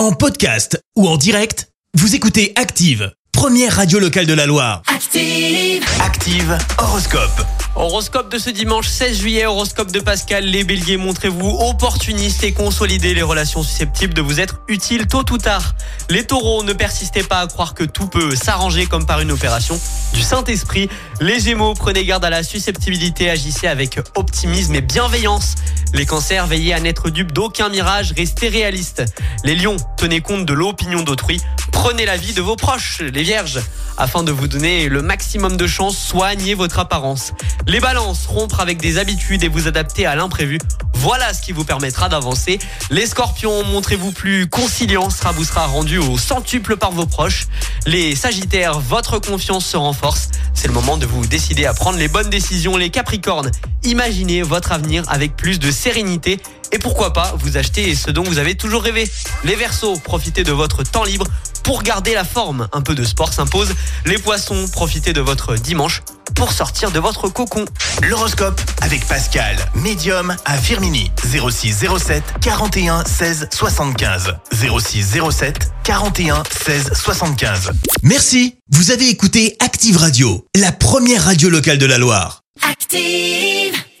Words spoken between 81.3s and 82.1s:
locale de la